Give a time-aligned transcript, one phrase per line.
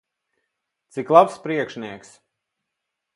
[0.95, 2.09] Cik labs priekšnieks!